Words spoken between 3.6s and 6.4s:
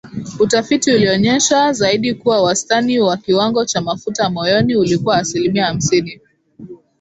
cha mafuta moyoni ulikuwa asilimia hamsini